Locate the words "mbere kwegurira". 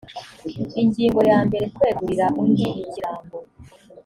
1.47-2.25